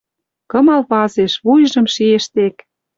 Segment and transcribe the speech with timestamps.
[0.51, 2.55] Кымал вазеш, вуйжым шиэш тек...